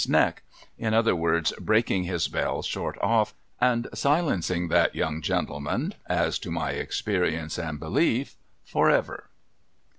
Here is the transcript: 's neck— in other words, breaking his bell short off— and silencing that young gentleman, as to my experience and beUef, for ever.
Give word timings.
's 0.01 0.09
neck— 0.09 0.41
in 0.79 0.95
other 0.95 1.15
words, 1.15 1.53
breaking 1.59 2.05
his 2.05 2.27
bell 2.27 2.63
short 2.63 2.97
off— 3.03 3.35
and 3.61 3.87
silencing 3.93 4.67
that 4.67 4.95
young 4.95 5.21
gentleman, 5.21 5.93
as 6.07 6.39
to 6.39 6.49
my 6.49 6.71
experience 6.71 7.59
and 7.59 7.79
beUef, 7.79 8.33
for 8.65 8.89
ever. 8.89 9.29